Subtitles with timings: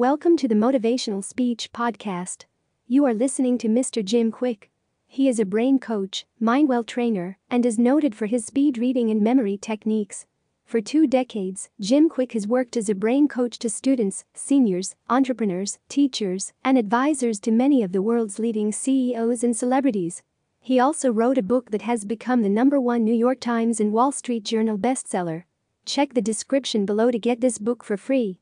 [0.00, 2.46] Welcome to the Motivational Speech Podcast.
[2.86, 4.02] You are listening to Mr.
[4.02, 4.70] Jim Kwik.
[5.06, 9.20] He is a brain coach, mindwell trainer, and is noted for his speed reading and
[9.20, 10.24] memory techniques.
[10.64, 15.78] For two decades, Jim Kwik has worked as a brain coach to students, seniors, entrepreneurs,
[15.90, 20.22] teachers, and advisors to many of the world's leading CEOs and celebrities.
[20.60, 23.92] He also wrote a book that has become the number one New York Times and
[23.92, 25.44] Wall Street Journal bestseller.
[25.84, 28.40] Check the description below to get this book for free.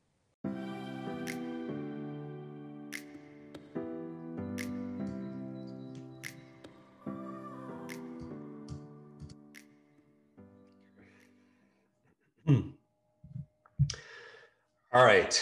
[14.99, 15.41] All right.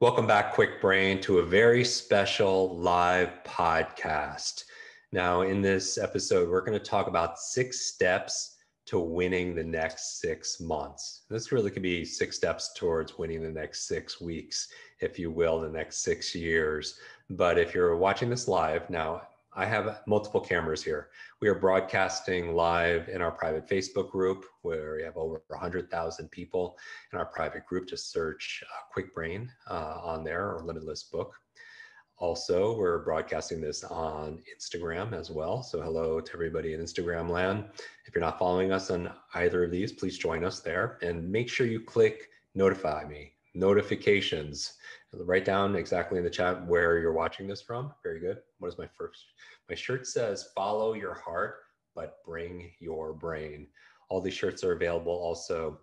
[0.00, 4.64] Welcome back, Kwik Brain, to a very special live podcast.
[5.12, 10.20] Now, in this episode, we're going to talk about six steps to winning the next
[10.20, 11.22] six months.
[11.30, 14.68] This really could be six steps towards winning the next six weeks,
[15.00, 16.98] if you will, the next six years.
[17.30, 19.22] But if you're watching this live, now
[19.58, 21.08] I have multiple cameras here.
[21.40, 26.78] We are broadcasting live in our private Facebook group where we have over 100,000 people
[27.12, 27.88] in our private group.
[27.88, 31.34] Just search uh, Kwik Brain uh, on there or Limitless Book.
[32.18, 35.64] Also, we're broadcasting this on Instagram as well.
[35.64, 37.64] So, hello to everybody in Instagram land.
[38.06, 41.48] If you're not following us on either of these, please join us there and make
[41.48, 44.74] sure you click notify me, notifications.
[45.14, 47.92] Write down exactly in the chat where you're watching this from.
[48.02, 48.38] Very good.
[48.58, 49.24] What is my first?
[49.68, 51.60] My shirt says follow your heart,
[51.94, 53.68] but bring your brain.
[54.10, 55.78] All these shirts are available also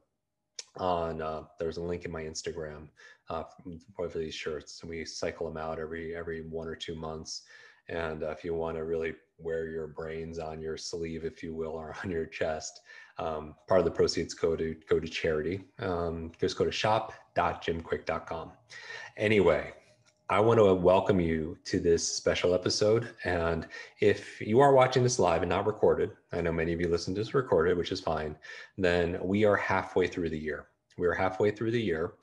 [0.78, 2.88] on, uh, there's a link in my Instagram
[3.30, 3.44] uh,
[3.96, 4.82] for these shirts.
[4.82, 7.44] And we cycle them out every, every one or two months.
[7.88, 11.54] And uh, if you want to really wear your brains on your sleeve, if you
[11.54, 12.82] will, or on your chest,
[13.18, 15.64] um, part of the proceeds go to go to charity.
[15.80, 16.72] Um, just go to
[17.36, 18.52] shop.jimkwik.com.
[19.18, 19.74] Anyway,
[20.30, 23.10] I want to welcome you to this special episode.
[23.26, 23.68] And
[24.00, 27.14] if you are watching this live and not recorded, I know many of you listen
[27.14, 28.36] to this recorded, which is fine,
[28.78, 30.68] then we are halfway through the year.
[30.98, 32.14] We are halfway through the year.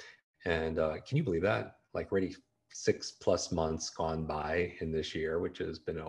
[0.45, 1.77] And uh, can you believe that?
[1.95, 2.35] Like, already
[2.73, 6.07] six plus months gone by in this year, which has been a,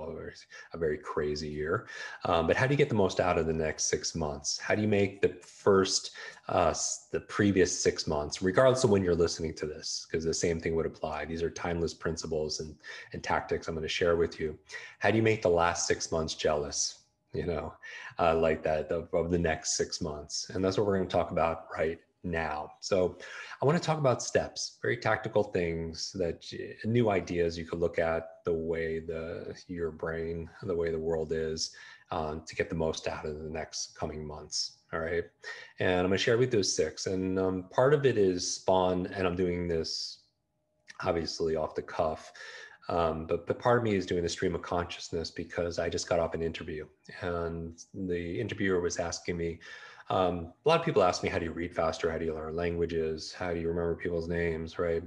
[0.73, 1.87] a very crazy year.
[2.25, 4.57] Um, but how do you get the most out of the next six months?
[4.57, 6.11] How do you make the first,
[6.49, 6.73] uh,
[7.11, 10.75] the previous six months, regardless of when you're listening to this, because the same thing
[10.75, 11.25] would apply.
[11.25, 12.75] These are timeless principles and,
[13.11, 14.57] and tactics I'm going to share with you.
[14.99, 16.99] How do you make the last six months jealous?
[17.33, 17.73] You know,
[18.19, 20.51] uh, like that of, of the next six months.
[20.51, 22.71] And that's what we're going to talk about right now.
[22.79, 23.17] So
[23.61, 26.43] I want to talk about steps, very tactical things that
[26.85, 31.31] new ideas you could look at the way the your brain, the way the world
[31.33, 31.75] is
[32.11, 34.77] um, to get the most out of the next coming months.
[34.93, 35.23] All right.
[35.79, 37.07] And I'm going to share with those six.
[37.07, 40.19] And um, part of it is spawn, and I'm doing this
[41.03, 42.31] obviously off the cuff.
[42.89, 46.09] Um, but, but part of me is doing the stream of consciousness because I just
[46.09, 46.85] got off an interview
[47.21, 49.59] and the interviewer was asking me,
[50.09, 52.11] um, a lot of people ask me, how do you read faster?
[52.11, 53.33] How do you learn languages?
[53.33, 55.03] How do you remember people's names, right?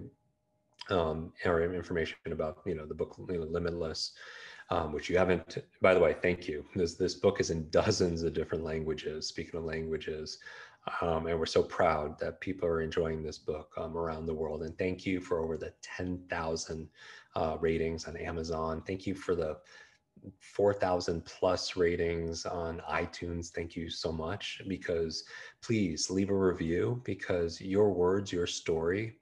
[0.88, 4.12] Um, or information about, you know, the book you know, Limitless,
[4.70, 6.64] um, which you haven't, by the way, thank you.
[6.74, 10.38] This, this book is in dozens of different languages, speaking of languages.
[11.00, 14.62] Um, and we're so proud that people are enjoying this book um, around the world.
[14.62, 16.88] And thank you for over the 10,000
[17.34, 18.82] uh, ratings on Amazon.
[18.86, 19.58] Thank you for the
[20.40, 23.50] 4,000 plus ratings on iTunes.
[23.50, 25.24] Thank you so much because
[25.62, 29.16] please leave a review because your words, your story,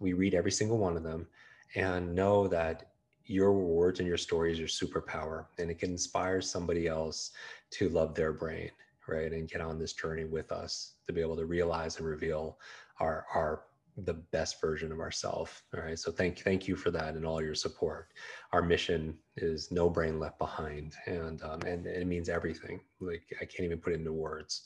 [0.00, 1.26] we read every single one of them
[1.74, 2.90] and know that
[3.26, 7.30] your words and your stories are superpower and it can inspire somebody else
[7.70, 8.70] to love their brain,
[9.08, 9.32] right?
[9.32, 12.58] And get on this journey with us to be able to realize and reveal
[13.00, 13.62] our, our
[13.96, 15.62] the best version of ourselves.
[15.74, 15.98] All right.
[15.98, 18.08] So thank thank you for that and all your support.
[18.52, 22.80] Our mission is no brain left behind, and um, and, it means everything.
[23.00, 24.64] Like I can't even put it into words.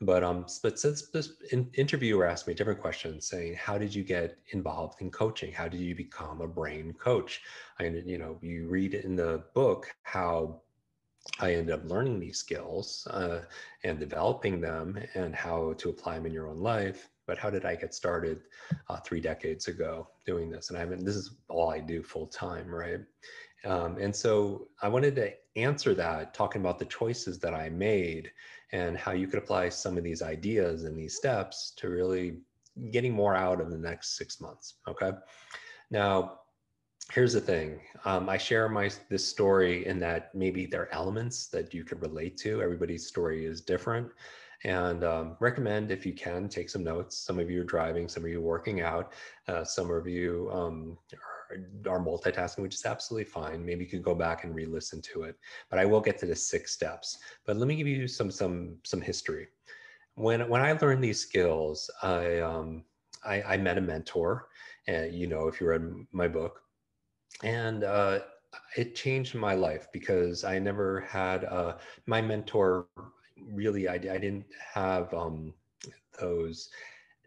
[0.00, 1.32] But um, but since this
[1.74, 5.52] interviewer asked me different questions, saying, "How did you get involved in coaching?
[5.52, 7.42] How did you become a brain coach?"
[7.78, 10.60] And you know, you read in the book how
[11.40, 13.42] I ended up learning these skills uh,
[13.84, 17.64] and developing them, and how to apply them in your own life but how did
[17.64, 18.42] I get started
[18.88, 20.70] uh, three decades ago doing this?
[20.70, 23.00] And I mean, this is all I do full time, right?
[23.64, 28.30] Um, and so I wanted to answer that, talking about the choices that I made
[28.72, 32.38] and how you could apply some of these ideas and these steps to really
[32.90, 34.74] getting more out of the next six months.
[34.86, 35.12] Okay.
[35.90, 36.40] Now,
[37.12, 41.46] here's the thing um, i share my this story in that maybe there are elements
[41.46, 44.08] that you could relate to everybody's story is different
[44.64, 47.18] And um, recommend if you can take some notes.
[47.18, 49.12] Some of you are driving, some of you are working out,
[49.48, 53.64] uh, some of you um, are, are multitasking, which is absolutely fine.
[53.64, 55.36] Maybe you could go back and re-listen to it.
[55.70, 57.18] But I will get to the six steps.
[57.44, 59.48] But let me give you some some some history.
[60.14, 62.84] When when I learned these skills, I um,
[63.24, 64.48] I, I met a mentor.
[64.88, 66.62] And you know, if you read my book,
[67.42, 68.20] and uh,
[68.76, 71.76] it changed my life because I never had uh,
[72.06, 72.86] my mentor.
[73.42, 75.52] Really, I, I didn't have um,
[76.20, 76.70] those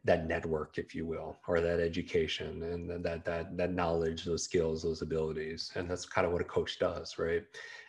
[0.06, 4.84] that network, if you will, or that education and that that that knowledge, those skills,
[4.84, 7.44] those abilities, and that's kind of what a coach does, right?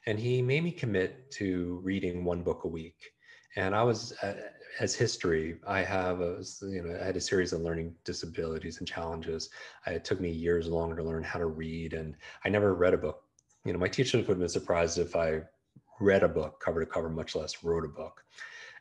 [0.07, 3.13] And he made me commit to reading one book a week.
[3.57, 4.35] And I was, uh,
[4.79, 8.87] as history, I have a, you know, I had a series of learning disabilities and
[8.87, 9.51] challenges.
[9.87, 12.99] It took me years longer to learn how to read, and I never read a
[12.99, 13.25] book.
[13.65, 15.43] You know, my teachers would have been surprised if I
[16.01, 18.25] read a book cover to cover, much less wrote a book.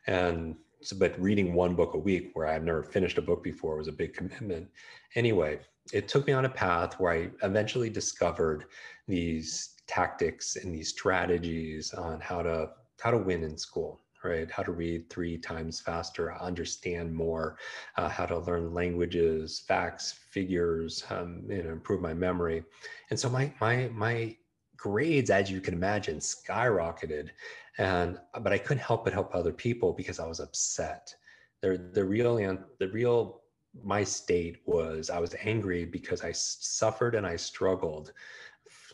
[0.06, 3.76] And so, but reading one book a week where I've never finished a book before
[3.76, 4.68] was a big commitment.
[5.14, 5.60] Anyway,
[5.92, 8.64] it took me on a path where I eventually discovered
[9.06, 12.70] these tactics and these strategies on how to
[13.00, 17.56] how to win in school right how to read three times faster understand more
[17.96, 22.62] uh, how to learn languages facts figures um, you know improve my memory
[23.10, 24.36] and so my my my
[24.80, 27.28] grades as you can imagine skyrocketed.
[27.78, 31.14] And but i couldn't help but help other people because i was upset.
[31.60, 32.36] The, the real
[32.78, 33.42] the real
[33.84, 38.12] my state was i was angry because i suffered and i struggled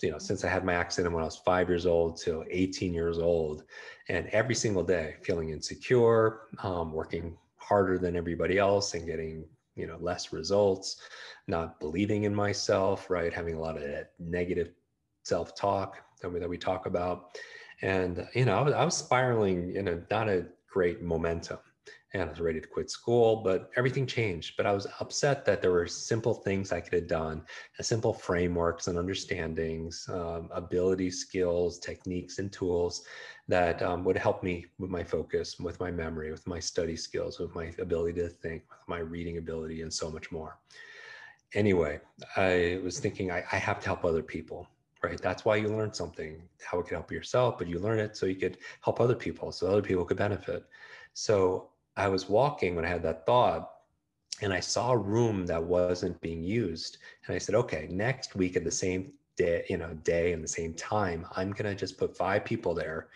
[0.02, 2.92] you know since i had my accident when i was five years old till 18
[2.92, 3.64] years old.
[4.08, 9.44] And every single day feeling insecure um, working harder than everybody else and getting
[9.76, 11.00] you know less results
[11.46, 13.32] not believing in myself right?
[13.32, 13.84] Having a lot of
[14.18, 14.72] negative
[15.26, 17.38] self-talk that we, that we talk about
[17.82, 21.58] and you know I was, I was spiraling in a not a great momentum
[22.12, 24.54] and I was ready to quit school, but everything changed.
[24.56, 27.42] But I was upset that there were simple things I could have done,
[27.80, 33.04] simple frameworks and understandings, um, ability, skills, techniques, and tools
[33.48, 37.38] that um, would help me with my focus, with my memory, with my study skills,
[37.38, 40.58] with my ability to think, with my reading ability, and so much more.
[41.54, 42.00] Anyway,
[42.36, 44.66] I was thinking I, I have to help other people
[45.06, 45.20] right?
[45.20, 48.26] That's why you learn something, how it can help yourself, but you learn it so
[48.26, 50.64] you could help other people, so other people could benefit.
[51.14, 53.70] So I was walking when I had that thought,
[54.42, 58.56] and I saw a room that wasn't being used, and I said, okay, next week
[58.56, 62.16] at the same day, you know, day and the same time, I'm gonna just put
[62.16, 63.08] five people there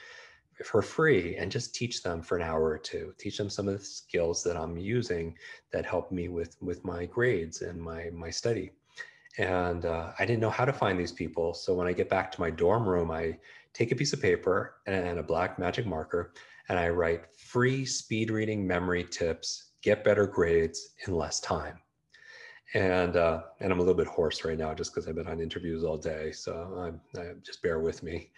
[0.65, 3.79] for free and just teach them for an hour or two teach them some of
[3.79, 5.35] the skills that i'm using
[5.73, 8.71] that help me with with my grades and my my study
[9.38, 11.55] and uh, I didn't know how to find these people.
[11.55, 13.38] So when I get back to my dorm room, I
[13.73, 16.32] take a piece of paper and a black magic marker
[16.71, 21.79] and I write free speed reading memory tips, get better grades in less time.
[22.75, 25.41] And uh, and I'm a little bit hoarse right now just because I've been on
[25.41, 26.31] interviews all day.
[26.31, 28.31] So I, I just bear with me.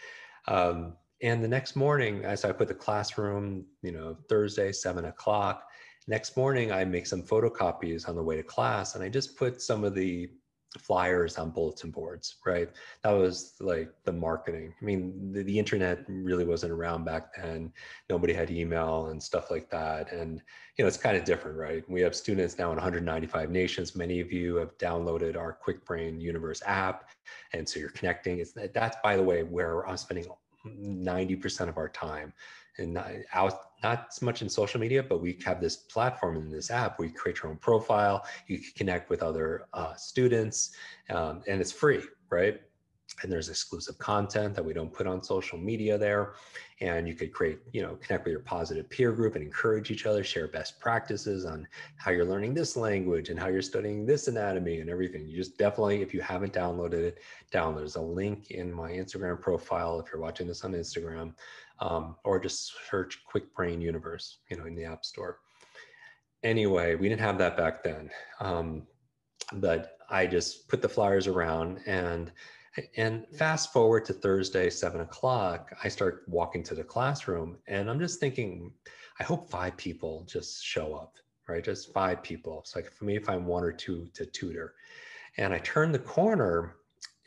[0.49, 5.65] Um, and the next morning, as I put the classroom, you know, Thursday, seven o'clock.
[6.09, 9.61] Next morning, I make some photocopies on the way to class, and I just put
[9.62, 10.31] some of the
[10.79, 12.71] flyers on bulletin boards, right?
[13.03, 14.75] That was like the marketing.
[14.81, 17.73] I mean, the, the, internet really wasn't around back then.
[18.09, 20.13] Nobody had email and stuff like that.
[20.13, 20.43] And,
[20.77, 21.89] you know, it's kind of different, right?
[21.89, 23.94] We have students now in 195 nations.
[23.94, 27.11] Many of you have downloaded our Kwik Brain Universe app.
[27.53, 28.39] And so you're connecting.
[28.39, 30.27] It's, that's, by the way, where I'm spending
[30.67, 32.32] 90% of our time
[32.79, 32.99] and
[33.32, 36.98] out, not so much in social media, but we have this platform in this app
[36.98, 40.70] where you create your own profile, you can connect with other uh, students,
[41.10, 42.60] um, and it's free, right?
[43.22, 46.34] And there's exclusive content that we don't put on social media there.
[46.81, 50.06] And you could create, you know, connect with your positive peer group and encourage each
[50.06, 54.29] other, share best practices on how you're learning this language and how you're studying this
[54.29, 55.29] anatomy and everything.
[55.29, 57.19] You just definitely, if you haven't downloaded it,
[57.53, 57.77] download.
[57.77, 61.34] There's a link in my Instagram profile if you're watching this on Instagram
[61.82, 65.39] um, or just search Kwik Brain Universe, you know, in the App Store.
[66.44, 68.08] Anyway, we didn't have that back then,
[68.41, 68.86] um,
[69.55, 72.32] but I just put the flyers around and
[72.96, 77.98] and fast forward to Thursday, seven o'clock, I start walking to the classroom and I'm
[77.98, 78.72] just thinking,
[79.20, 81.62] I hope five people just show up, right?
[81.62, 82.62] Just five people.
[82.65, 84.74] So like for me, if I'm one or two to tutor.
[85.36, 86.77] And I turn the corner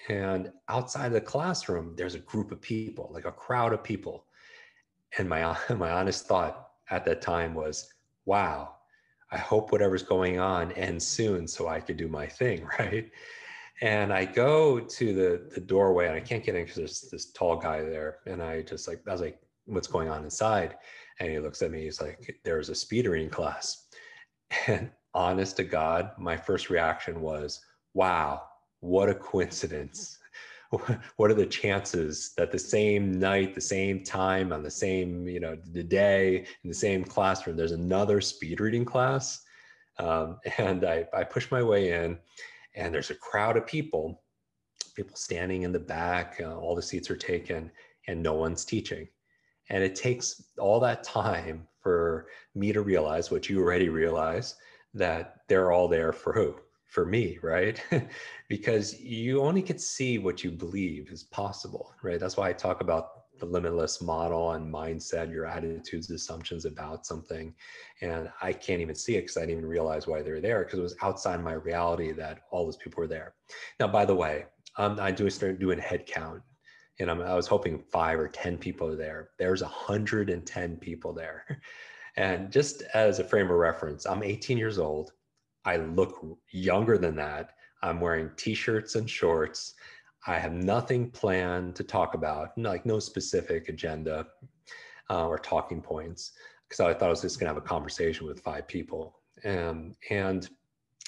[0.09, 4.24] and outside the classroom, there's a group of people, like a crowd of people.
[5.17, 7.93] And my, my honest thought at that time was,
[8.25, 8.75] wow,
[9.31, 13.11] I hope whatever's going on ends soon so I could do my thing, right?
[13.81, 17.31] And I go to the, the doorway and I can't get in because there's this
[17.31, 18.19] tall guy there.
[18.25, 20.77] And I just like, I was like, what's going on inside?
[21.19, 23.87] And he looks at me, he's like, there's a speed reading class.
[24.67, 27.61] And honest to God, my first reaction was,
[27.93, 28.43] wow,
[28.81, 30.19] what a coincidence.
[31.17, 35.39] what are the chances that the same night, the same time, on the same, you
[35.39, 39.41] know, the day in the same classroom, there's another speed reading class?
[39.99, 42.17] Um, and I, I push my way in,
[42.75, 44.21] and there's a crowd of people,
[44.95, 47.71] people standing in the back, uh, all the seats are taken,
[48.07, 49.07] and no one's teaching.
[49.69, 54.55] And it takes all that time for me to realize what you already realize
[54.93, 56.55] that they're all there for who?
[56.95, 57.83] For me, right?
[58.47, 62.17] because you only can see what you believe is possible, right?
[62.17, 67.53] That's why I talk about the limitless model and mindset, your attitudes, assumptions about something.
[67.99, 70.79] And I can't even see it because I didn't even realize why they're there because
[70.79, 73.33] it was outside my reality that all those people were there.
[73.77, 74.45] Now, by the way,
[74.77, 76.41] um, I do start doing head count
[76.99, 79.31] and I'm, i was hoping five or 10 people are there.
[79.37, 81.43] There's 110 people there.
[82.17, 85.11] And just as a frame of reference, I'm 18 years old.
[85.65, 87.51] I look younger than that.
[87.81, 89.73] I'm wearing t-shirts and shorts.
[90.27, 94.27] I have nothing planned to talk about, like no specific agenda
[95.09, 96.31] uh, or talking points,
[96.67, 99.19] because I thought I was just going to have a conversation with five people.
[99.43, 100.49] Um, and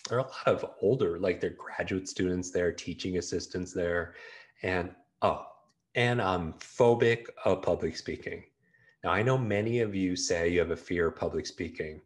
[0.08, 4.16] there are a lot of older, like they're graduate students there, teaching assistants there,
[4.64, 5.46] and oh,
[5.96, 8.44] and I'm phobic of public speaking.
[9.04, 12.02] Now, I know many of you say you have a fear of public speaking.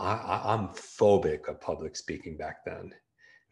[0.00, 2.94] I, am phobic of public speaking back then,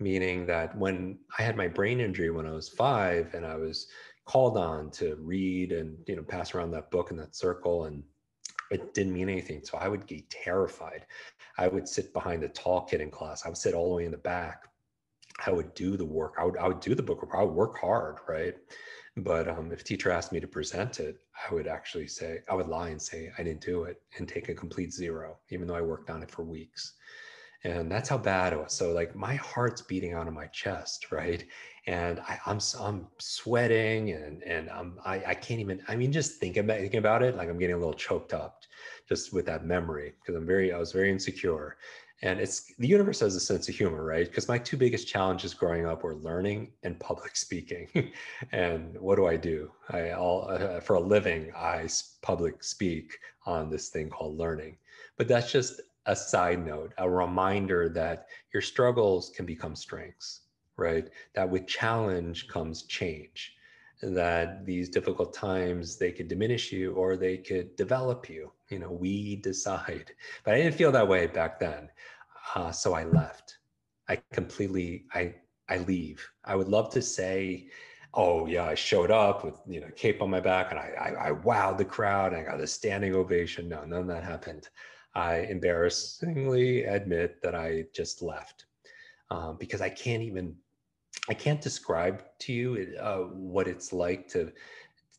[0.00, 3.88] meaning that when I had my brain injury when I was five and I was
[4.25, 8.02] called on to read and you know pass around that book in that circle and
[8.71, 9.62] it didn't mean anything.
[9.64, 11.07] So I would get terrified.
[11.57, 13.45] I would sit behind the tall kid in class.
[13.45, 14.69] I would sit all the way in the back.
[15.47, 16.35] I would do the work.
[16.38, 17.28] I would I would do the book.
[17.33, 18.54] I would work hard, right?
[19.16, 21.18] But um, if teacher asked me to present it,
[21.49, 24.49] I would actually say, I would lie and say I didn't do it and take
[24.49, 26.95] a complete zero, even though I worked on it for weeks.
[27.64, 28.73] And that's how bad it was.
[28.73, 31.45] So like my heart's beating out of my chest, right?
[31.88, 36.12] And I, am I'm, I'm sweating and and I'm I, I can't even I mean
[36.12, 38.62] just about thinking about it like I'm getting a little choked up
[39.09, 41.78] just with that memory because I'm very I was very insecure
[42.22, 44.26] and it's the universe has a sense of humor right?
[44.26, 48.12] Because my two biggest challenges growing up were learning and public speaking.
[48.52, 49.70] And what do i do?
[49.90, 51.88] I all uh, for a living i
[52.22, 54.76] public speak on this thing called learning.
[55.16, 60.40] But that's just a side note a reminder that your struggles can become strengths
[60.78, 61.10] right?
[61.34, 63.54] That with challenge comes change.
[64.00, 68.90] That these difficult times they could diminish you or they could develop you you know
[68.90, 70.12] we decide.
[70.44, 71.88] But i didn't feel that way back then
[72.54, 73.58] uh, so i left.
[74.08, 75.34] I completely i
[75.68, 76.26] i leave.
[76.44, 77.68] I would love to say
[78.14, 81.28] oh yeah i showed up with you know cape on my back and i i,
[81.28, 83.68] I wowed the crowd and i got a standing ovation.
[83.68, 84.68] No none of that happened.
[85.14, 88.66] I embarrassingly admit that i just left
[89.30, 90.54] um, because i can't even
[91.28, 94.50] I can't describe to you uh, what it's like to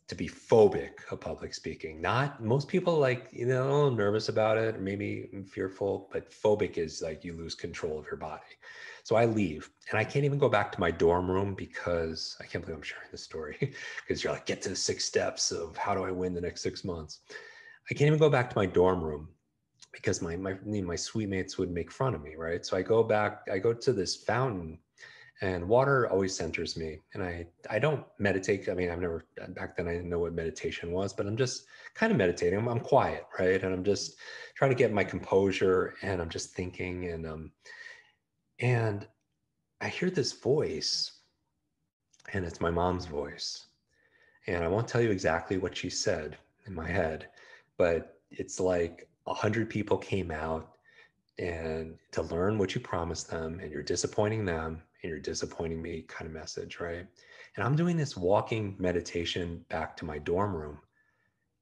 [0.10, 2.02] to be phobic of public speaking.
[2.02, 6.32] Not most people like you know a little nervous about it, or maybe fearful, but
[6.32, 8.58] phobic is like you lose control of your body.
[9.04, 12.46] So I leave, and I can't even go back to my dorm room because I
[12.46, 13.58] can't believe I'm sharing this story
[14.08, 16.62] because you're like get to the six steps of how do I win the next
[16.62, 17.20] six months.
[17.90, 19.30] I can't even go back to my dorm room
[19.94, 22.66] because my my my suite mates would make fun of me, right?
[22.66, 24.80] So I go back, I go to this fountain
[25.42, 29.76] and water always centers me and i i don't meditate i mean i've never back
[29.76, 32.80] then i didn't know what meditation was but i'm just kind of meditating i'm, I'm
[32.80, 34.16] quiet right and i'm just
[34.56, 37.52] trying to get my composure and i'm just thinking and um
[38.60, 39.08] and
[39.82, 41.12] i hear this voice
[42.34, 43.68] and it's my mom's voice
[44.48, 47.28] and i won't tell you exactly what she said in my head
[47.78, 50.74] but it's like a hundred people came out
[51.38, 56.04] and to learn what you promised them and you're disappointing them and you're disappointing me
[56.08, 57.06] kind of message, right?
[57.56, 60.80] And I'm doing this walking meditation back to my dorm room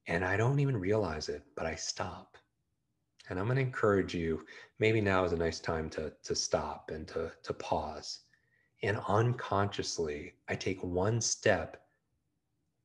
[0.08, 2.38] and I don't even realize it, but I stop.
[3.30, 4.46] And I'm going to encourage you,
[4.80, 8.22] maybe now is a nice time to, to stop and to, to pause.
[8.84, 11.84] And unconsciously, I take one step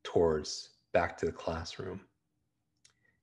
[0.02, 2.00] towards back to the classroom.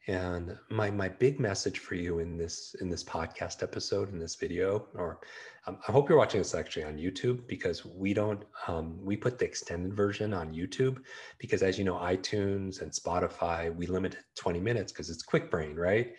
[0.10, 4.34] And my my big message for you in this in this podcast episode in this
[4.34, 5.20] video, or
[5.68, 9.38] um, I hope you're watching this actually on YouTube because we don't um, we put
[9.38, 10.98] the extended version on YouTube
[11.38, 15.52] because as you know iTunes and Spotify we limit it 20 minutes because it's Kwik
[15.52, 16.16] Brain right.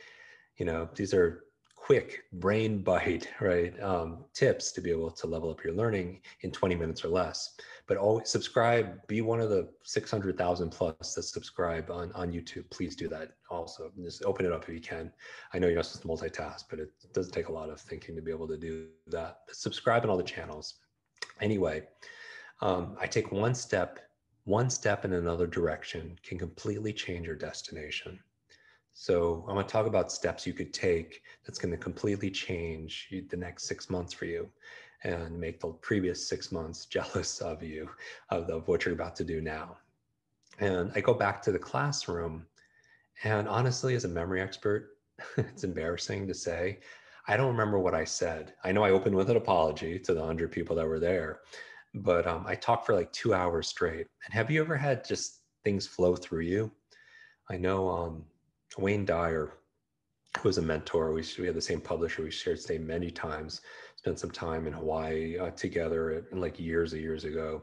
[0.58, 1.42] You know these are
[1.90, 3.74] Kwik Brain bite, right?
[3.82, 7.56] Um, tips to be able to level up your learning in 20 minutes or less.
[7.88, 12.70] But always subscribe, be one of the 600,000 plus that subscribe on, on YouTube.
[12.70, 13.90] Please do that also.
[14.04, 15.10] Just open it up if you can.
[15.52, 18.14] I know you're not supposed to multitask, but it doesn't take a lot of thinking
[18.14, 19.40] to be able to do that.
[19.48, 20.74] But subscribe on all the channels.
[21.40, 21.82] Anyway,
[22.60, 23.98] um, I take one step,
[24.44, 28.20] one step in another direction can completely change your destination.
[29.00, 33.08] So I'm going to talk about steps you could take that's going to completely change
[33.30, 34.46] the next six months for you
[35.04, 37.88] and make the previous six months jealous of you,
[38.28, 39.78] of, of what you're about to do now.
[40.58, 42.44] And I go back to the classroom.
[43.24, 44.98] And honestly, as a memory expert,
[45.38, 46.80] it's embarrassing to say,
[47.26, 48.52] I don't remember what I said.
[48.64, 51.40] I know I opened with an apology to the 100 people that were there,
[51.94, 54.08] but um, I talked for like two hours straight.
[54.26, 56.70] And have you ever had just things flow through you?
[57.48, 58.24] I know um,
[58.78, 59.52] Wayne Dyer,
[60.44, 63.60] was a mentor, we, we had the same publisher, we shared stage many times,
[63.96, 67.62] spent some time in Hawaii uh, together like years and years ago.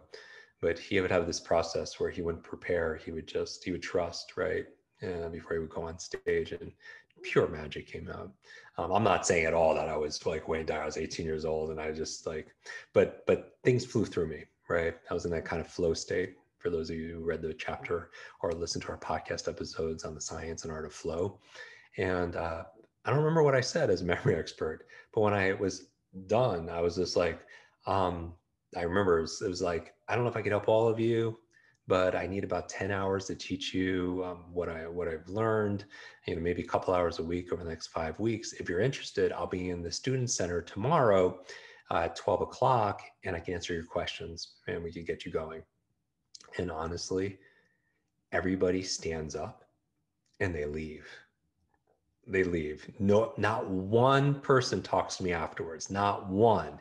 [0.61, 3.83] But he would have this process where he wouldn't prepare, he would just, he would
[3.83, 4.65] trust, right?
[5.03, 6.71] Uh, before he would go on stage and
[7.21, 8.31] pure magic came out.
[8.77, 10.81] Um, I'm not saying at all that I was like Wayne Dyer.
[10.81, 12.47] I was 18 years old and I just like,
[12.93, 14.95] but but things flew through me, right?
[15.09, 16.35] I was in that kind of flow state
[16.67, 20.13] for those of you who read the chapter or listened to our podcast episodes on
[20.13, 21.39] the science and art of flow.
[21.97, 22.63] And uh,
[23.05, 25.87] I don't remember what I said as a memory expert, but when I was
[26.25, 27.39] done, I was just like,
[27.85, 28.33] um,
[28.75, 30.89] I remember it was, it was, like, I don't know if I could help all
[30.89, 31.37] of you,
[31.87, 35.85] but I need about 10 hours to teach you um, what I what I've learned,
[36.25, 38.51] you know, maybe a couple hours a week over the next five weeks.
[38.51, 41.39] If you're interested, I'll be in the student center tomorrow
[41.91, 45.31] uh, at 12 o'clock and I can answer your questions and we can get you
[45.31, 45.63] going.
[46.57, 47.39] And honestly,
[48.31, 49.63] everybody stands up
[50.39, 51.07] and they leave.
[52.27, 52.89] They leave.
[52.99, 56.79] No, not one person talks to me afterwards, not one.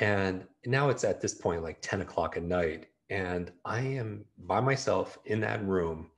[0.00, 2.86] And now it's at this point like 10 o'clock at night.
[3.08, 6.10] And I am by myself in that room.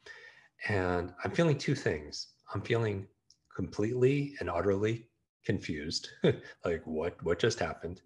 [0.69, 2.29] And I'm feeling two things.
[2.55, 3.07] I'm feeling
[3.55, 5.09] completely and utterly
[5.45, 6.09] confused,
[6.65, 8.01] like what what just happened?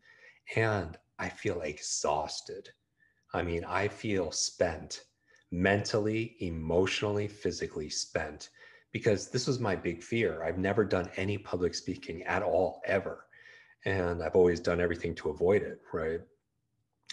[0.57, 2.71] And I feel exhausted.
[3.35, 5.05] I mean, I feel spent
[5.51, 8.51] mentally, emotionally, physically spent
[8.93, 10.43] because this was my big fear.
[10.45, 13.27] I've never done any public speaking at all, ever.
[13.85, 16.21] And I've always done everything to avoid it, right?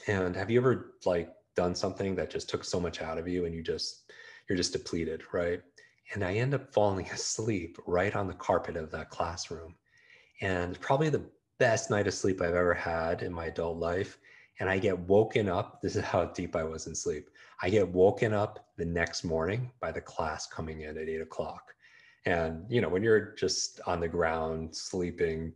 [0.08, 3.46] And have you ever like done something that just took so much out of you
[3.46, 4.12] and you just,
[4.48, 5.62] you're just depleted, right?
[6.14, 9.76] And I end up falling asleep right on the carpet of that classroom.
[10.42, 11.26] And probably the
[11.60, 14.18] best night of sleep I've ever had in my adult life
[14.60, 15.80] and I get woken up.
[15.84, 17.30] This is how deep I was in sleep.
[17.62, 21.74] I get woken up the next morning by the class coming in at eight o'clock.
[22.26, 25.54] And, you know, when you're just on the ground sleeping,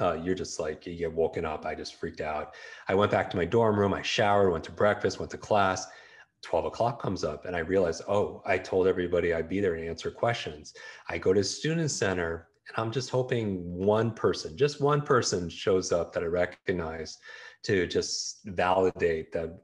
[0.00, 1.64] uh, you're just like, you get woken up.
[1.64, 2.54] I just freaked out.
[2.88, 3.94] I went back to my dorm room.
[3.94, 5.86] I showered, went to breakfast, went to class.
[6.42, 9.88] 12 o'clock comes up and I realize, oh, I told everybody I'd be there and
[9.88, 10.74] answer questions.
[11.08, 15.92] I go to student center and I'm just hoping one person, just one person shows
[15.92, 17.18] up that I recognize
[17.66, 19.58] to just validate that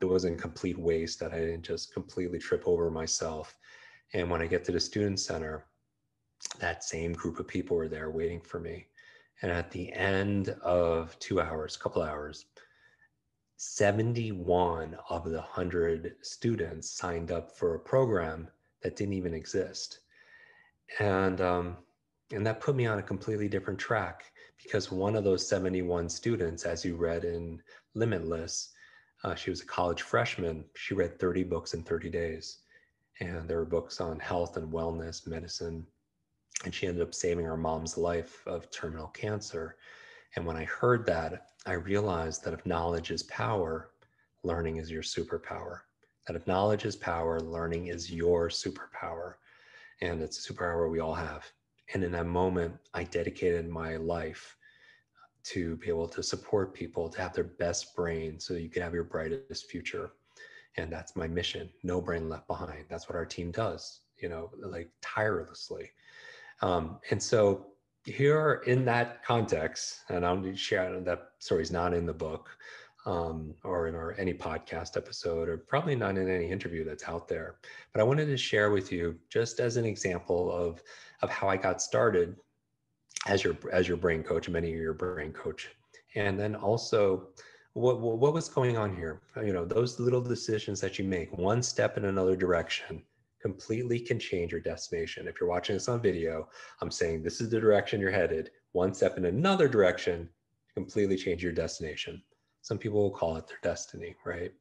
[0.00, 3.56] it wasn't complete waste, that I didn't just completely trip over myself.
[4.14, 5.66] And when I get to the student center,
[6.60, 8.86] that same group of people were there waiting for me.
[9.42, 12.46] And at the end of two hours, a couple hours,
[13.56, 18.46] 71 of the 100 students signed up for a program
[18.82, 19.98] that didn't even exist.
[21.00, 21.76] And, um,
[22.32, 24.26] and that put me on a completely different track
[24.62, 27.62] because one of those 71 students, as you read in
[27.94, 28.70] Limitless,
[29.24, 30.64] uh, she was a college freshman.
[30.76, 32.58] She read 30 books in 30 days.
[33.20, 35.86] And there were books on health and wellness, medicine.
[36.64, 39.76] And she ended up saving her mom's life of terminal cancer.
[40.36, 43.90] And when I heard that, I realized that if knowledge is power,
[44.44, 45.80] learning is your superpower.
[46.26, 49.34] That if knowledge is power, learning is your superpower.
[50.00, 51.50] And it's a superpower we all have.
[51.94, 54.56] And in that moment, I dedicated my life
[55.44, 58.92] to be able to support people to have their best brain so you can have
[58.92, 60.10] your brightest future.
[60.76, 62.84] And that's my mission no brain left behind.
[62.88, 65.90] That's what our team does, you know, like tirelessly.
[66.60, 67.66] Um, and so,
[68.04, 72.48] here in that context, and I'm sharing that story is not in the book
[73.08, 77.26] um, or in our any podcast episode, or probably not in any interview that's out
[77.26, 77.56] there.
[77.92, 80.82] But I wanted to share with you just as an example of
[81.22, 82.36] of how I got started
[83.26, 85.68] as your as your brain coach many of your brain coach
[86.14, 87.28] and then also
[87.72, 91.60] what, what was going on here you know those little decisions that you make one
[91.60, 93.02] step in another direction
[93.40, 95.28] completely can change your destination.
[95.28, 96.48] If you're watching this on video,
[96.80, 98.50] I'm saying this is the direction you're headed.
[98.72, 100.28] One step in another direction,
[100.74, 102.22] completely change your destination.
[102.68, 104.52] Some people will call it their destiny, right?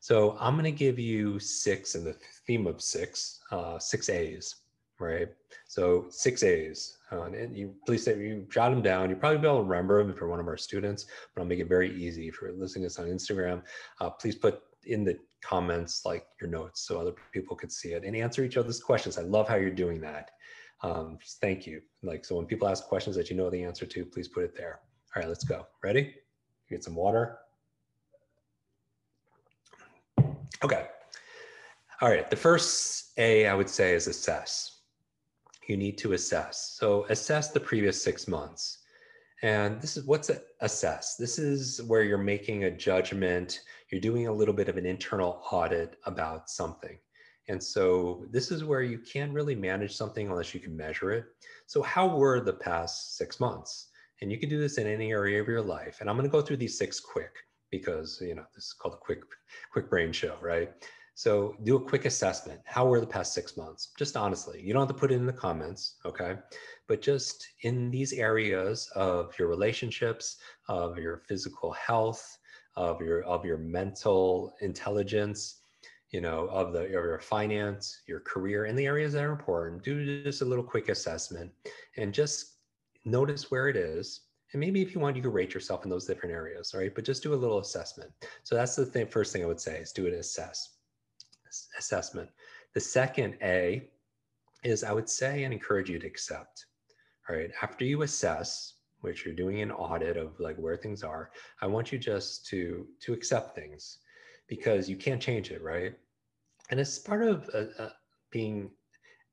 [0.00, 4.56] So I'm going to give you six in the theme of six, uh, six A's,
[4.98, 5.28] right?
[5.68, 6.98] So six A's.
[7.12, 9.10] Uh, and you please say you jot them down.
[9.10, 11.46] You probably be able to remember them if you're one of our students, but I'll
[11.46, 12.26] make it very easy.
[12.26, 13.62] If you're listening to this on Instagram,
[14.00, 18.02] uh, please put in the comments like your notes so other people could see it
[18.02, 19.18] and answer each other's questions.
[19.18, 20.32] I love how you're doing that.
[20.82, 21.80] Um, thank you.
[22.02, 24.56] Like, so when people ask questions that you know the answer to, please put it
[24.56, 24.80] there.
[25.14, 25.68] All right, let's go.
[25.84, 26.16] Ready?
[26.68, 27.38] Get some water.
[30.62, 30.86] Okay.
[32.00, 32.28] All right.
[32.28, 34.80] The first A I would say is assess.
[35.68, 36.76] You need to assess.
[36.78, 38.78] So assess the previous six months.
[39.42, 41.16] And this is what's assess.
[41.16, 43.60] This is where you're making a judgment.
[43.90, 46.98] You're doing a little bit of an internal audit about something.
[47.48, 51.24] And so this is where you can't really manage something unless you can measure it.
[51.66, 53.88] So how were the past six months?
[54.20, 56.00] And you can do this in any area of your life.
[56.00, 57.34] And I'm going to go through these six quick
[57.72, 59.22] because you know this is called a quick
[59.74, 60.70] Kwik Brain show, right?
[61.14, 62.60] So do a quick assessment.
[62.64, 63.92] How were the past six months?
[63.98, 66.36] Just honestly, you don't have to put it in the comments, okay?
[66.88, 70.36] But just in these areas of your relationships,
[70.68, 72.38] of your physical health,
[72.76, 75.60] of your of your mental intelligence,
[76.10, 79.82] you know, of the of your finance, your career, and the areas that are important.
[79.82, 81.50] Do just a little quick assessment
[81.96, 82.58] and just
[83.04, 84.20] notice where it is
[84.52, 86.94] and maybe if you want, you could rate yourself in those different areas, right?
[86.94, 88.10] But just do a little assessment.
[88.42, 90.76] So that's the thing, first thing I would say is do an assess
[91.78, 92.28] assessment.
[92.74, 93.88] The second A
[94.64, 96.66] is I would say and encourage you to accept.
[97.28, 97.50] All right.
[97.62, 101.92] After you assess, which you're doing an audit of like where things are, I want
[101.92, 103.98] you just to to accept things
[104.48, 105.94] because you can't change it, right?
[106.70, 107.90] And it's part of uh, uh,
[108.30, 108.70] being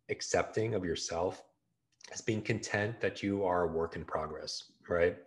[0.10, 1.44] accepting of yourself
[2.12, 5.18] as being content that you are a work in progress right?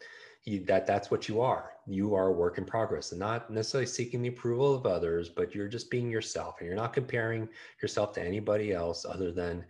[0.45, 1.73] You, that that's what you are.
[1.87, 5.55] You are a work in progress, and not necessarily seeking the approval of others, but
[5.55, 7.49] you're just being yourself, and you're not comparing
[7.81, 9.65] yourself to anybody else other than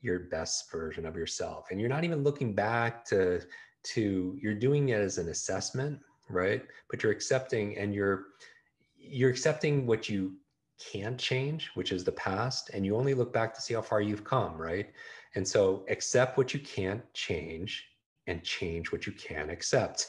[0.00, 1.66] your best version of yourself.
[1.70, 3.40] And you're not even looking back to
[3.84, 6.62] to you're doing it as an assessment, right?
[6.90, 8.26] But you're accepting and you're
[8.96, 10.34] you're accepting what you
[10.78, 14.00] can't change, which is the past, and you only look back to see how far
[14.00, 14.90] you've come, right?
[15.34, 17.84] And so accept what you can't change
[18.28, 20.06] and change what you can accept.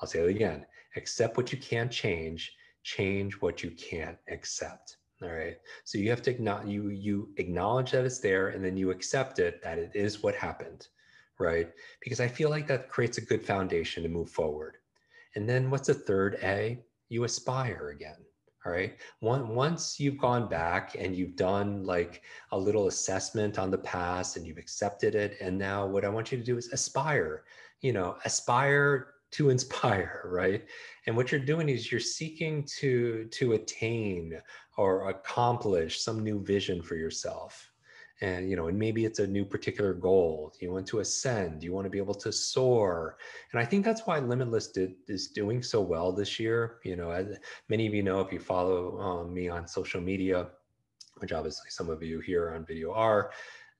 [0.00, 2.52] I'll say it again accept what you can't change,
[2.82, 4.96] change what you can't accept.
[5.22, 5.56] All right.
[5.84, 9.38] So you have to acknowledge you you acknowledge that it's there and then you accept
[9.38, 10.88] it that it is what happened.
[11.38, 11.70] Right.
[12.02, 14.76] Because I feel like that creates a good foundation to move forward.
[15.36, 16.82] And then what's the third A?
[17.08, 18.16] You aspire again.
[18.66, 18.96] All right.
[19.20, 24.36] One, once you've gone back and you've done like a little assessment on the past
[24.36, 25.38] and you've accepted it.
[25.40, 27.44] And now what I want you to do is aspire,
[27.80, 30.66] you know, aspire to inspire, right?
[31.06, 34.38] And what you're doing is you're seeking to to attain
[34.76, 37.69] or accomplish some new vision for yourself
[38.22, 40.52] and you know and maybe it's a new particular goal.
[40.60, 41.62] You want to ascend.
[41.62, 43.16] You want to be able to soar.
[43.52, 46.78] And i think that's why limitless did, is doing so well this year.
[46.84, 50.48] You know as many of you know if you follow um, me on social media
[51.20, 53.30] which obviously some of you here on video are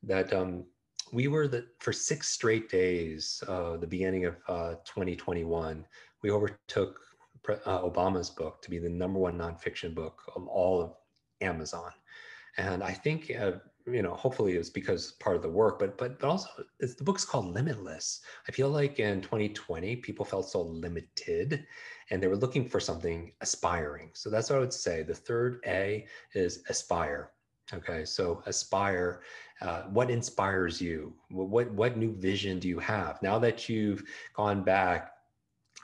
[0.03, 0.65] that um,
[1.13, 5.85] we were the for six straight days uh, the beginning of uh, 2021
[6.23, 7.01] we overtook
[7.49, 10.93] uh, obama's book to be the number one nonfiction book of all of
[11.41, 11.91] amazon.
[12.59, 13.53] And i think uh,
[13.87, 16.49] you know hopefully it's because part of the work but but but also
[16.81, 18.21] the book's called limitless.
[18.49, 21.67] I feel like in 2020 people felt so limited
[22.11, 24.11] and they were looking for something aspiring.
[24.15, 25.03] So that's what i would say.
[25.03, 27.31] The third a is aspire.
[27.73, 29.23] Okay so aspire
[29.63, 31.13] uh, what inspires you?
[31.31, 33.23] What what new vision do you have?
[33.23, 34.03] Now that you've
[34.35, 35.13] gone back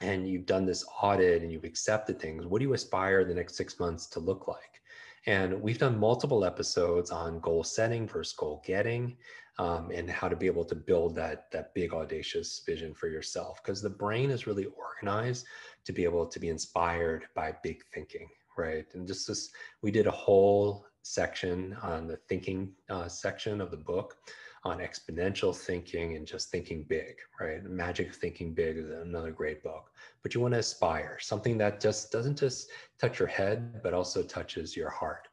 [0.02, 3.56] and you've done this audit and you've accepted things what do you aspire the next
[3.56, 4.82] six months to look like
[5.27, 9.17] and we've done multiple episodes on goal setting versus goal getting
[9.59, 13.61] um, and how to be able to build that, that big audacious vision for yourself.
[13.62, 15.47] Because the brain is really organized
[15.85, 18.87] to be able to be inspired by big thinking, right?
[18.95, 19.51] And just this,
[19.83, 24.17] we did a whole section on the thinking uh, section of the book
[24.66, 27.62] on exponential thinking and just thinking big, right?
[27.64, 29.92] Magic Thinking Big is another great book.
[30.22, 32.68] But you want to aspire, something that just doesn't just
[33.00, 35.29] touch your head, but also touches your heart.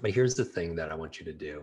[0.00, 1.62] But here's the thing that I want you to do.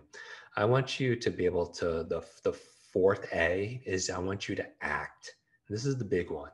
[0.55, 4.55] I want you to be able to, the, the fourth A is I want you
[4.55, 5.35] to act.
[5.69, 6.51] This is the big one,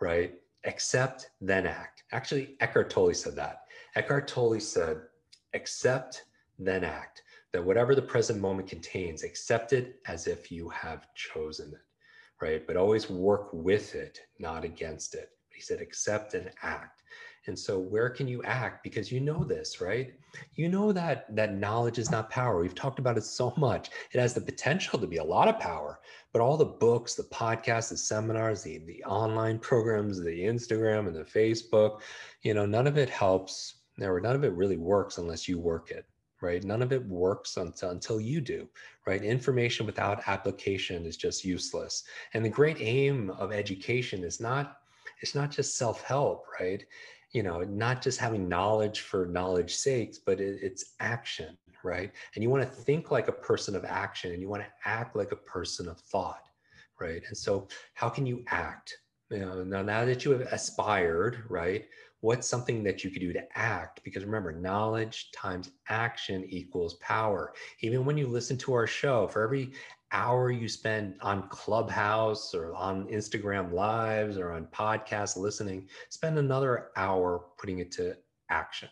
[0.00, 0.34] right?
[0.64, 2.02] Accept, then act.
[2.10, 3.62] Actually, Eckhart Tolle said that.
[3.94, 4.98] Eckhart Tolle said,
[5.54, 6.24] accept,
[6.58, 7.22] then act.
[7.52, 12.66] That whatever the present moment contains, accept it as if you have chosen it, right?
[12.66, 15.30] But always work with it, not against it.
[15.52, 17.02] He said, accept and act.
[17.46, 18.84] And so where can you act?
[18.84, 20.12] Because you know this, right?
[20.54, 22.60] You know that that knowledge is not power.
[22.60, 23.88] We've talked about it so much.
[24.12, 26.00] It has the potential to be a lot of power,
[26.32, 31.16] but all the books, the podcasts, the seminars, the, the online programs, the Instagram and
[31.16, 32.00] the Facebook,
[32.42, 35.90] you know, none of it helps or none of it really works unless you work
[35.90, 36.06] it
[36.42, 36.64] right?
[36.64, 38.68] None of it works until, until you do,
[39.06, 39.22] right?
[39.22, 42.04] Information without application is just useless.
[42.34, 44.78] And the great aim of education is not,
[45.20, 46.84] it's not just self-help, right?
[47.32, 52.10] You know, not just having knowledge for knowledge sakes, but it, it's action, right?
[52.34, 55.16] And you want to think like a person of action and you want to act
[55.16, 56.42] like a person of thought,
[57.00, 57.22] right?
[57.28, 58.96] And so how can you act?
[59.30, 61.84] You know, now, now that you have aspired, right?
[62.20, 64.00] What's something that you could do to act?
[64.04, 67.52] Because remember knowledge times action equals power.
[67.80, 69.72] Even when you listen to our show for every
[70.12, 76.88] hour you spend on clubhouse or on instagram lives or on podcasts listening spend another
[76.96, 78.16] hour putting it to
[78.48, 78.88] action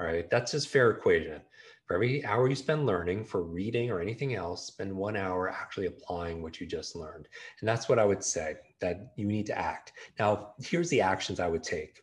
[0.00, 0.28] all right?
[0.30, 1.40] That's just fair equation.
[1.86, 5.86] For every hour you spend learning for reading or anything else spend one hour actually
[5.86, 7.28] applying what you just learned.
[7.60, 9.92] And that's what i would say that you need to act.
[10.18, 12.00] Now here's the actions i would take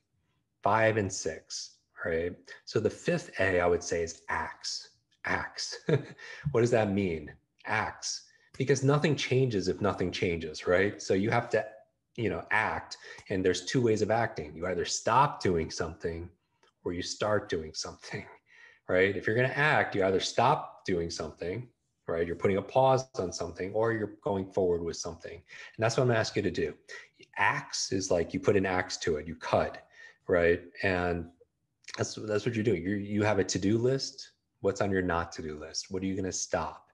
[0.63, 2.33] five and six, right?
[2.65, 4.89] So the fifth A, I would say, is acts.
[5.25, 5.77] Acts.
[6.51, 7.31] what does that mean?
[7.65, 8.23] Acts.
[8.57, 11.01] Because nothing changes if nothing changes, right?
[11.01, 11.65] So you have to,
[12.15, 12.97] you know, act.
[13.29, 14.55] And there's two ways of acting.
[14.55, 16.29] You either stop doing something
[16.83, 18.25] or you start doing something,
[18.89, 19.15] right?
[19.15, 21.67] If you're going to act, you either stop doing something,
[22.07, 22.25] right?
[22.25, 25.33] You're putting a pause on something or you're going forward with something.
[25.33, 26.73] And that's what I'm going to ask you to do.
[27.35, 29.86] Acts is like you put an axe to it, you cut
[30.27, 30.61] right?
[30.83, 31.27] And
[31.97, 32.83] that's that's what you're doing.
[32.83, 34.31] You you have a to-do list.
[34.61, 35.87] What's on your not to-do list?
[35.89, 36.87] What are you going to stop?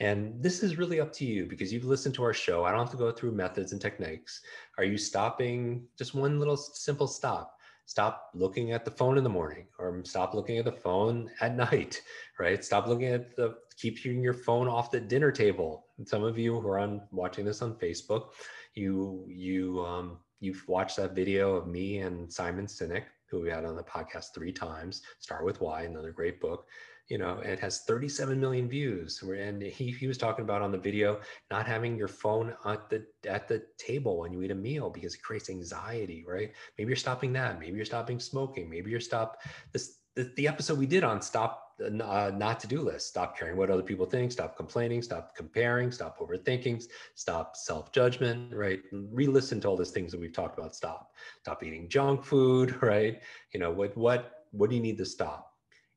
[0.00, 2.64] And this is really up to you because you've listened to our show.
[2.64, 4.40] I don't have to go through methods and techniques.
[4.76, 7.56] Are you stopping just one little simple stop?
[7.86, 11.54] Stop looking at the phone in the morning or stop looking at the phone at
[11.72, 12.00] night,
[12.40, 12.64] right?
[12.64, 15.86] Stop looking at the keep your phone off the dinner table.
[15.98, 18.30] And some of you who are on watching this on Facebook,
[18.74, 23.64] you you um, you've watched that video of me and Simon Sinek, who we had
[23.64, 26.66] on the podcast three times, Start with Why, another great book.
[27.08, 29.22] You know, it has 37 million views.
[29.22, 33.04] And he, he was talking about on the video not having your phone at the
[33.28, 36.52] at the table when you eat a meal because it creates anxiety, right?
[36.78, 37.60] Maybe you're stopping that.
[37.60, 38.70] Maybe you're stopping smoking.
[38.70, 42.80] Maybe you're stop this the, the episode we did on stop uh, not to do
[42.80, 43.08] list.
[43.08, 44.32] Stop caring what other people think.
[44.32, 45.02] Stop complaining.
[45.02, 45.90] Stop comparing.
[45.90, 46.84] Stop overthinking.
[47.14, 48.54] Stop self judgment.
[48.54, 48.80] Right.
[48.92, 50.74] Re-listen to all those things that we've talked about.
[50.74, 51.12] Stop.
[51.40, 52.76] Stop eating junk food.
[52.84, 53.20] Right.
[53.52, 53.96] You know what?
[53.96, 54.44] What?
[54.50, 55.52] What do you need to stop?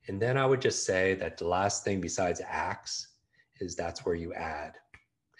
[0.08, 3.10] And then I would just say that the last thing besides acts
[3.60, 4.74] is that's where you add.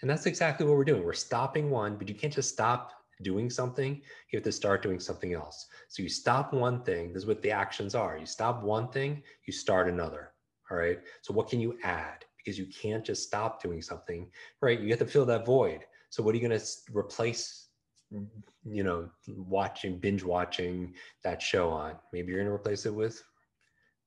[0.02, 1.04] And that's exactly what we're doing.
[1.04, 5.00] We're stopping one, but you can't just stop doing something, you have to start doing
[5.00, 5.67] something else.
[5.88, 8.18] So you stop one thing, this is what the actions are.
[8.18, 10.32] You stop one thing, you start another.
[10.70, 10.98] All right.
[11.22, 12.24] So what can you add?
[12.36, 14.78] Because you can't just stop doing something, right?
[14.78, 15.80] You have to fill that void.
[16.10, 17.68] So what are you going to replace,
[18.12, 18.26] mm,
[18.64, 21.96] you know, watching, binge watching that show on?
[22.12, 23.22] Maybe you're going to replace it with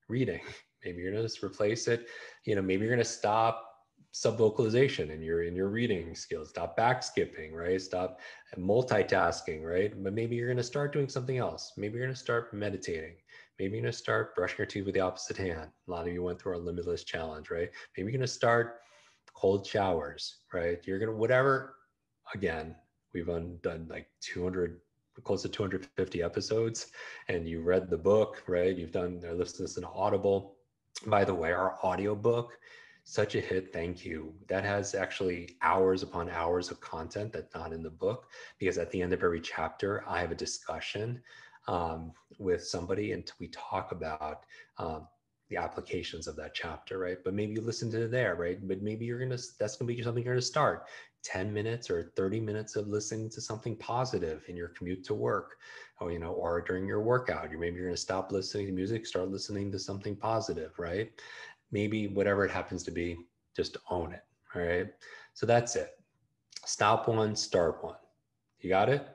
[0.07, 0.41] reading.
[0.85, 2.07] Maybe you're going to replace it,
[2.45, 3.70] you know, maybe you're going to stop
[4.13, 6.49] subvocalization in your in your reading skills.
[6.49, 7.81] Stop back skipping right?
[7.81, 8.19] Stop
[8.57, 9.91] multitasking right?
[10.03, 11.73] But maybe you're going to start doing something else.
[11.77, 13.15] Maybe you're going to start meditating.
[13.57, 15.69] Maybe you're going to start brushing your teeth with the opposite hand.
[15.87, 17.69] A lot of you went through our limitless challenge right?
[17.95, 18.79] Maybe you're going to start
[19.33, 20.79] cold showers right?
[20.85, 21.75] You're going to whatever
[22.33, 22.75] again
[23.13, 24.79] we've undone like 200
[25.23, 26.87] close to 250 episodes
[27.27, 28.75] and you read the book right?
[28.75, 30.57] You've done or listened to this in audible.
[31.07, 32.57] By the way our audio book
[33.03, 34.33] such a hit thank you.
[34.47, 38.27] That has actually hours upon hours of content that's not in the book
[38.59, 41.21] because at the end of every chapter i have a discussion
[41.67, 44.45] um, with somebody and we talk about
[44.77, 45.07] um,
[45.49, 47.17] the applications of that chapter right?
[47.23, 48.65] But maybe you listen to there right?
[48.65, 50.87] But maybe you're gonna that's gonna be something you're gonna start.
[51.23, 55.57] 10 minutes or 30 minutes of listening to something positive in your commute to work
[55.99, 57.51] or you know or during your workout.
[57.51, 61.11] You maybe you're going to stop listening to music start listening to something positive right
[61.71, 63.17] maybe whatever it happens to be,
[63.55, 64.23] just own it.
[64.55, 64.87] All right.
[65.33, 65.99] So that's it.
[66.65, 67.95] Stop one, start one.
[68.59, 69.07] You got it?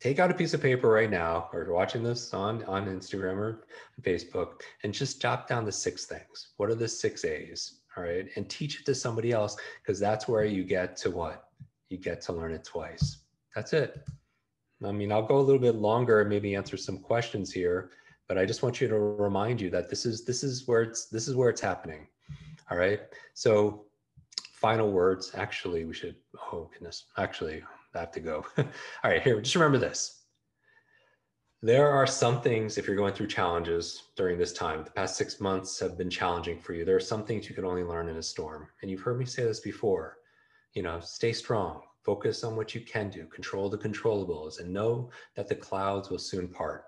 [0.00, 3.66] Take out a piece of paper right now, or watching this on, on Instagram or
[4.00, 6.52] Facebook, and just jot down the six things.
[6.56, 7.80] What are the six A's?
[7.96, 8.26] All right.
[8.36, 11.48] And teach it to somebody else because that's where you get to what?
[11.90, 13.18] You get to learn it twice.
[13.54, 14.02] That's it.
[14.82, 17.90] I mean, I'll go a little bit longer and maybe answer some questions here
[18.30, 21.06] but I just want you to remind you that this is this is where it's
[21.06, 22.06] this is where it's happening.
[22.70, 23.00] All right.
[23.34, 23.86] So,
[24.52, 25.32] final words.
[25.34, 26.14] Actually, we should,
[26.52, 27.06] oh, goodness.
[27.18, 27.60] Actually,
[27.92, 28.46] I have to go.
[28.58, 28.64] All
[29.02, 30.20] right, here, just remember this.
[31.60, 35.40] There are some things, if you're going through challenges during this time, the past six
[35.40, 36.84] months have been challenging for you.
[36.84, 38.68] There are some things you can only learn in a storm.
[38.80, 40.18] And you've heard me say this before.
[40.74, 45.10] You know, stay strong, focus on what you can do, control the controllables, and know
[45.34, 46.84] that the clouds will soon part.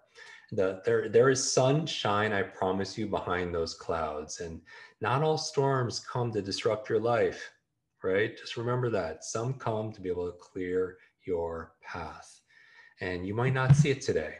[0.52, 4.40] The, there, there is sunshine, I promise you, behind those clouds.
[4.40, 4.60] And
[5.00, 7.50] not all storms come to disrupt your life,
[8.02, 8.36] right?
[8.36, 9.24] Just remember that.
[9.24, 12.40] Some come to be able to clear your path.
[13.00, 14.36] And you might not see it today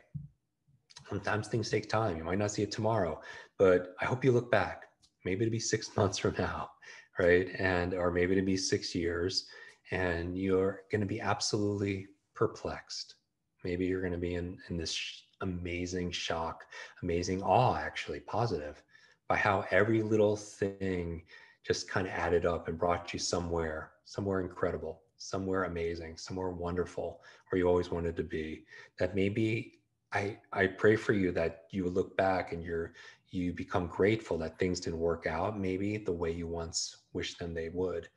[1.13, 2.17] sometimes things take time.
[2.17, 3.21] You might not see it tomorrow,
[3.59, 4.85] but I hope you look back.
[5.27, 6.71] Maybe to be six months from now,
[7.19, 7.49] right?
[7.59, 9.47] And or maybe to be six years,
[9.91, 13.17] and you're going to be absolutely perplexed.
[13.63, 14.95] Maybe you're going to be in in this
[15.43, 16.65] amazing shock,
[17.03, 18.83] amazing awe, actually positive,
[19.29, 21.23] by how every little thing
[21.65, 27.21] just kind of added up and brought you somewhere, somewhere incredible, somewhere amazing, somewhere wonderful,
[27.51, 28.65] where you always wanted to be.
[28.99, 29.79] That maybe
[30.13, 32.95] I, I pray for you that you look back and you're
[33.31, 37.55] you become grateful that things didn't work out maybe the way you once wished them
[37.55, 38.09] they would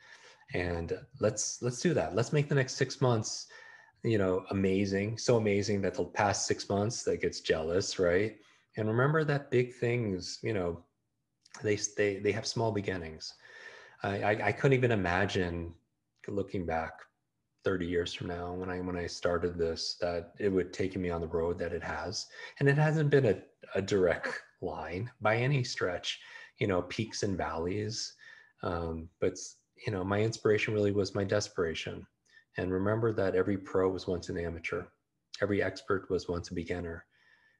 [0.54, 3.48] and let's let's do that let's make the next six months
[4.06, 8.38] you know amazing so amazing that the past six months that gets jealous right?
[8.78, 10.84] And remember that big things you know
[11.64, 13.34] they they they have small beginnings.
[14.04, 15.74] I i, I couldn't even imagine
[16.28, 16.94] looking back
[17.64, 21.10] 30 years from now when i when i started this that it would take me
[21.10, 22.28] on the road that it has.
[22.60, 23.38] And it hasn't been a,
[23.74, 26.20] a direct line by any stretch
[26.60, 28.14] you know peaks and valleys.
[28.64, 29.36] Um, but
[29.86, 32.06] you know my inspiration really was my desperation
[32.58, 34.84] and remember that every pro was once an amateur
[35.42, 37.06] every expert was once a beginner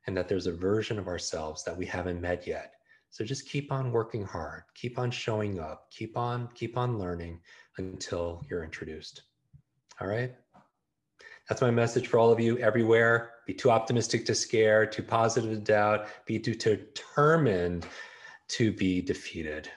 [0.08, 2.74] and that there's a version of ourselves that we haven't met yet
[3.10, 7.40] so just keep on working hard keep on showing up keep on keep on learning
[7.78, 9.24] until you're introduced
[10.02, 10.36] all right.
[11.48, 13.32] That's my message for all of you everywhere.
[13.48, 17.86] Be too optimistic to scare, too positive to doubt, be too determined
[18.50, 19.70] to be defeated.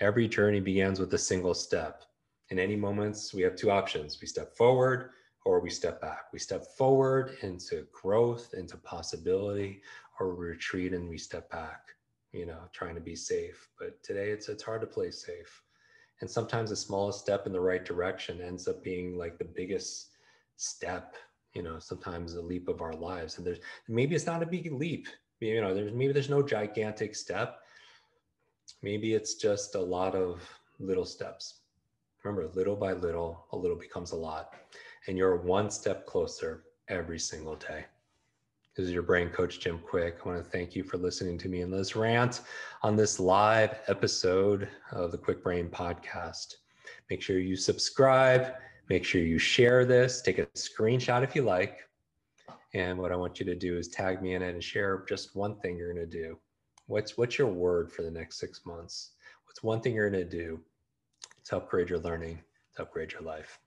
[0.00, 2.04] Every journey begins with a single step.
[2.50, 4.20] In any moments, we have two options.
[4.20, 5.10] We step forward
[5.44, 6.26] or we step back.
[6.32, 9.82] We step forward into growth, into possibility,
[10.18, 11.94] or we retreat and we step back,
[12.32, 13.68] you know, trying to be safe.
[13.78, 15.62] But today it's, it's hard to play safe.
[16.20, 20.08] And sometimes the smallest step in the right direction ends up being like the biggest
[20.56, 21.14] step
[21.54, 23.38] you know sometimes a leap of our lives.
[23.38, 25.08] And there's maybe it's not a big leap.
[25.40, 27.60] You know there's maybe there's no gigantic step.
[28.82, 30.42] Maybe it's just a lot of
[30.78, 31.62] little steps
[32.24, 34.54] remember little by little a little becomes a lot
[35.06, 37.84] and you're one step closer every single day
[38.78, 40.18] this is your brain coach, Jim Kwik.
[40.24, 42.42] I want to thank you for listening to me in this rant
[42.84, 46.54] on this live episode of the Kwik Brain podcast.
[47.10, 48.54] Make sure you subscribe,
[48.88, 51.88] make sure you share this, take a screenshot if you like.
[52.72, 55.34] And what I want you to do is tag me in it and share just
[55.34, 56.38] one thing you're going to do.
[56.86, 59.10] What's what's your word for the next six months?
[59.46, 60.60] What's one thing you're going to do
[61.48, 62.40] to upgrade your learning,
[62.76, 63.58] to upgrade your life?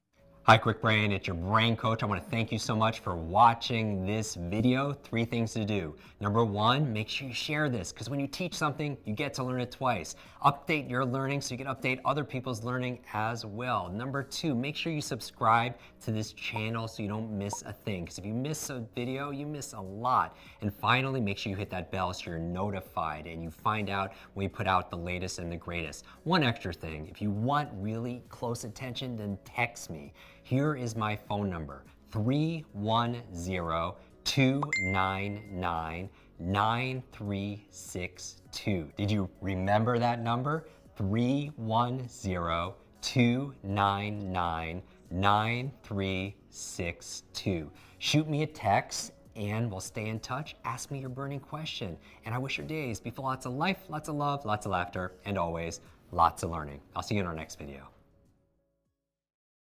[0.52, 2.04] Hi Kwik Brain, it's your brain coach.
[2.04, 4.92] I want to thank you so much for watching this video.
[4.92, 5.96] Three things to do.
[6.20, 9.46] Number one, make sure you share this because when you teach something, you get to
[9.46, 10.16] learn it twice.
[10.44, 13.88] Update your learning so you can update other people's learning as well.
[13.88, 18.04] Number two, make sure you subscribe to this channel so you don't miss a thing
[18.04, 20.36] because if you miss a video, you miss a lot.
[20.60, 24.12] And finally, make sure you hit that bell so you're notified and you find out
[24.34, 26.04] when we put out the latest and the greatest.
[26.26, 30.12] One extra thing, if you want really close attention, then text me.
[30.44, 38.92] Here is my phone number 310 299 9362.
[38.98, 40.66] Did you remember that number?
[40.98, 47.72] 310 299 9362.
[48.00, 50.56] Shoot me a text and we'll stay in touch.
[50.66, 51.98] Ask me your burning question.
[52.26, 54.72] And I wish your days be full lots of life, lots of love, lots of
[54.72, 55.80] laughter, and always
[56.12, 56.82] lots of learning.
[56.96, 57.88] I'll see you in our next video.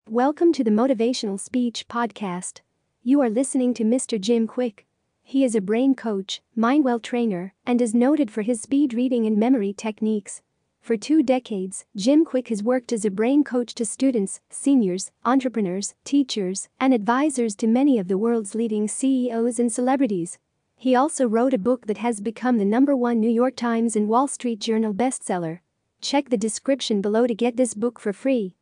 [0.10, 2.62] Welcome to the Motivational Speech Podcast.
[3.04, 4.18] You are listening to Mr.
[4.18, 4.86] Jim Kwik.
[5.22, 9.36] He is a brain coach, mindwell trainer, and is noted for his speed reading and
[9.36, 10.42] memory techniques.
[10.80, 15.94] For two decades, Jim Kwik has worked as a brain coach to students, seniors, entrepreneurs,
[16.06, 20.38] teachers, and advisors to many of the world's leading CEOs and celebrities.
[20.78, 24.08] He also wrote a book that has become the number one New York Times and
[24.08, 25.60] Wall Street Journal bestseller.
[26.00, 28.56] Check the description below to get this book for free.